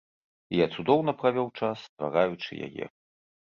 І 0.53 0.57
я 0.59 0.67
цудоўна 0.77 1.11
правёў 1.21 1.47
час, 1.61 1.87
ствараючы 1.95 2.51
яе. 2.67 2.85